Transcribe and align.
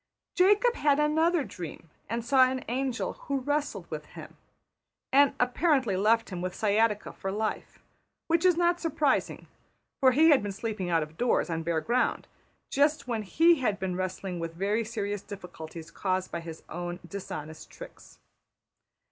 Jacob 0.35 0.73
had 0.73 0.99
another 0.99 1.43
dream, 1.43 1.91
and 2.09 2.25
saw 2.25 2.43
an 2.49 2.65
angel 2.67 3.13
who 3.27 3.37
wrestled 3.39 3.85
with 3.91 4.05
him, 4.07 4.35
and 5.13 5.35
apparently 5.39 5.95
left 5.95 6.31
him 6.31 6.41
with 6.41 6.55
sciatica 6.55 7.13
for 7.13 7.31
life; 7.31 7.77
which 8.27 8.43
is 8.43 8.57
not 8.57 8.79
surprising, 8.79 9.45
for 9.99 10.11
he 10.13 10.29
had 10.31 10.41
been 10.41 10.51
sleeping 10.51 10.89
out 10.89 11.03
of 11.03 11.17
doors 11.17 11.51
on 11.51 11.61
bare 11.61 11.81
ground, 11.81 12.27
just 12.71 13.07
when 13.07 13.21
\emph{he} 13.23 13.59
had 13.59 13.77
been 13.77 13.95
wrestling 13.95 14.39
with 14.39 14.55
very 14.55 14.83
serious 14.83 15.21
difficulties 15.21 15.91
caused 15.91 16.31
by 16.31 16.39
his 16.39 16.63
own 16.67 16.97
dishonest 17.07 17.69
tricks. 17.69 18.17